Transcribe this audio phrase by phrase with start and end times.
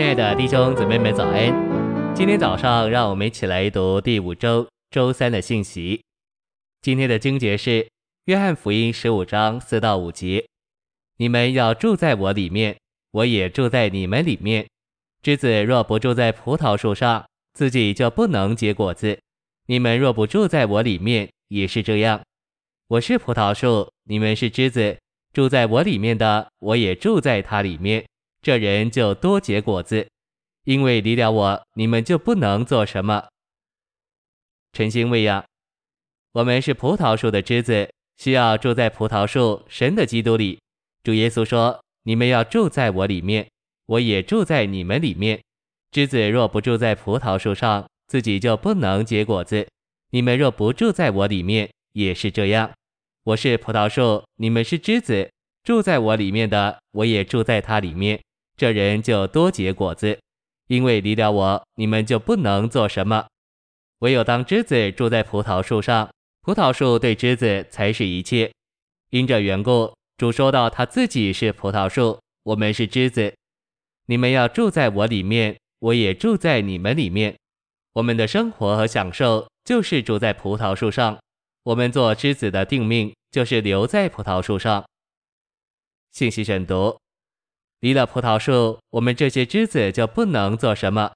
[0.00, 2.14] 亲爱的弟兄姊妹们，早安！
[2.14, 6.02] 今天早上，让我们一起来读第五周周三的信息。
[6.80, 7.70] 今天的经节是
[8.24, 10.46] 《约翰福音》十五章四到五节
[11.18, 12.78] ：“你们要住在我里面，
[13.10, 14.66] 我也住在你们里面。
[15.22, 19.20] 枝子若不住在葡萄树上，自己就不能结果子。
[19.66, 22.22] 你们若不住在我里面，也是这样。
[22.88, 24.96] 我是葡萄树，你们是枝子，
[25.34, 28.02] 住在我里面的，我也住在他里面。”
[28.42, 30.08] 这人就多结果子，
[30.64, 33.28] 因为离了我，你们就不能做什么。
[34.72, 35.44] 晨星喂养，
[36.32, 40.58] 我们是葡萄树的枝子，需要住在葡萄树神的基督里。
[41.02, 43.46] 主耶稣说：“你们要住在我里面，
[43.86, 45.42] 我也住在你们里面。
[45.90, 49.68] 枝子若不住在葡萄树上，自己就不能结果子。
[50.12, 52.70] 你们若不住在我里面，也是这样。
[53.24, 55.30] 我是葡萄树，你们是枝子，
[55.62, 58.18] 住在我里面的，我也住在他里面。”
[58.60, 60.20] 这人就多结果子，
[60.66, 63.26] 因为离了我，你们就不能做什么。
[64.00, 66.10] 唯有当枝子住在葡萄树上，
[66.42, 68.52] 葡萄树对枝子才是一切。
[69.08, 73.34] 因这缘故，主说到他自己是葡萄树，我们是枝子。
[74.04, 77.34] 你们要住在我里面，我也住在你们里面。
[77.94, 81.18] 我们的生活和享受就是住在葡萄树上。
[81.62, 84.84] 我们做枝子的定命就是留在葡萄树上。
[86.12, 86.98] 信息选读。
[87.80, 91.12] 离了葡萄树，我们这些枝子就不能做什么。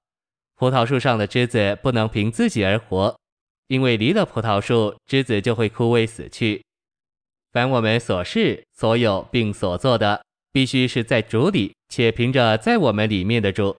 [0.55, 3.15] 葡萄树上的枝子不能凭自己而活，
[3.67, 6.63] 因为离了葡萄树，枝子就会枯萎死去。
[7.51, 13.75] 凡我们所事、所有并所做的，必须是在主里，且凭着在我们里面的主。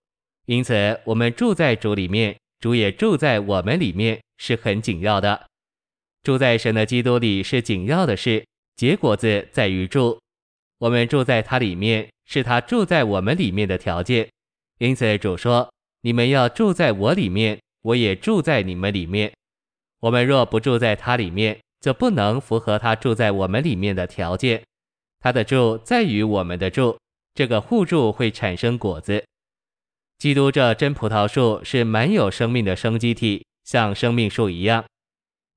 [0.47, 5.47] 因此，我们住在主里面，主也住在我们里面，是很紧要的。
[6.23, 10.21] 住在神的基督里是紧要的事，结果子在于住。
[10.79, 12.09] 我们住在他里面。
[12.27, 14.29] 是他住在我们里面的条件，
[14.79, 19.33] 因此主说：“你们要住在我里面，我也住在你们里面。
[20.01, 24.63] 我们若不住在他里面，就不能符合他住在我们里面的条件。
[25.21, 26.99] 他的住在于我们的住，
[27.35, 29.25] 这个互助会产生果子。
[30.19, 34.85] 基督这真葡萄树是满有生命的生机体，像生命树一样。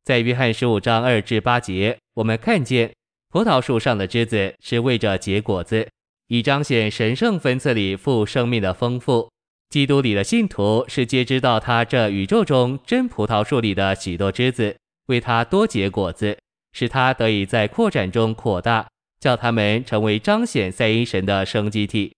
[0.04, 2.94] 在约翰十五章二至八节，我们看见
[3.30, 5.88] 葡萄树上的枝子是为着结果子。”
[6.30, 9.32] 以彰显神圣分赐里父生命的丰富，
[9.72, 16.38] 基督里的信徒是皆知道他这宇宙中真葡萄树里的许多枝子，为他多结果子，
[16.72, 18.88] 使他得以在扩展中扩大，
[19.20, 22.14] 叫他们成为彰显赛因神的生机体。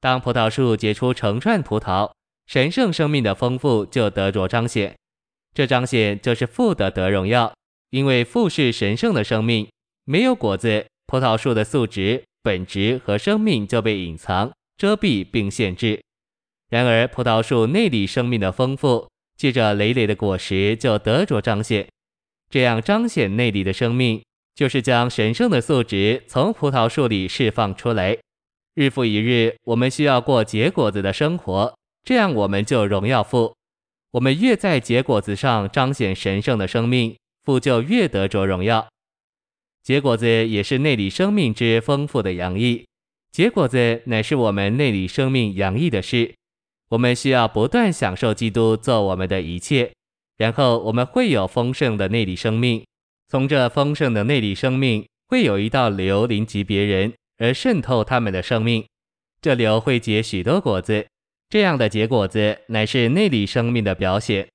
[0.00, 2.12] 当葡萄树结出成串葡萄，
[2.46, 4.94] 神圣生命的丰富就得着彰显。
[5.52, 7.52] 这彰显就是父的得荣耀，
[7.90, 9.66] 因为父是神圣的生命，
[10.04, 12.22] 没有果子，葡萄树的素质。
[12.48, 16.00] 本质和生命就被隐藏、遮蔽并限制。
[16.70, 21.86] 然而，葡萄树内里生命的丰富，借着累累的果实就得着彰显。
[22.48, 24.22] 这样彰显内里的生命，
[24.54, 28.16] 就是将神圣的素质从葡萄树里释放出来。
[28.74, 33.54] 日复一日，我们需要过结果子的生活，这样我们就荣耀父。
[34.12, 38.88] 我们越在结果子上彰显神圣的生命，父就越得着荣耀。
[39.88, 42.84] 结果子也是内里生命之丰富的洋溢，
[43.32, 46.34] 结果子乃是我们内里生命洋溢的事。
[46.90, 49.90] 我们需要不断享受基督做我们的一切，
[50.36, 52.84] 然后我们会有丰盛的内里生命。
[53.30, 58.84] 从这丰盛的内里生命，会有一道流临及别人，而渗透他们的生命。
[59.40, 61.06] 这流会结许多果子，
[61.48, 64.48] 这样的结果子乃是内里生命的表现。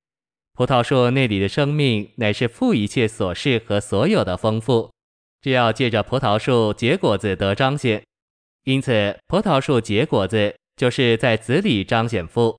[0.54, 4.93] 葡萄树内里的生命乃是父一切所事和所有的丰富。
[5.44, 8.02] 只要借着葡萄树结果子得彰显，
[8.64, 12.58] 因此葡萄树结果子就是在子里彰显父。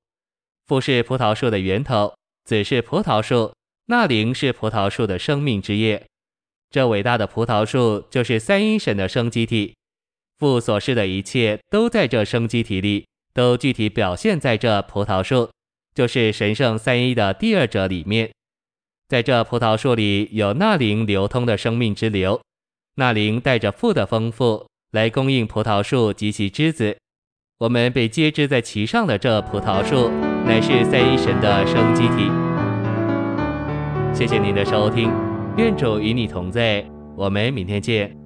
[0.66, 2.14] 父是葡萄树的源头，
[2.44, 3.54] 子是葡萄树，
[3.86, 6.04] 那灵是葡萄树的生命之叶。
[6.70, 9.74] 这伟大的葡萄树就是三一神的生机体，
[10.38, 15.48] 父所示的一切都在这生机体里，都具体表现在这葡萄树，
[15.94, 18.30] 就是神圣三一的第二者里面。
[19.08, 22.42] 在这葡萄树里有那灵流通的生命之流。
[22.96, 26.96] 那灵带着富的丰富来供应葡萄树及其枝子，
[27.58, 30.10] 我们被接枝在其上的这葡萄树，
[30.46, 32.30] 乃是三一神的生机体。
[34.14, 35.10] 谢谢您的收听，
[35.56, 36.84] 愿主与你同在，
[37.16, 38.23] 我们明天见。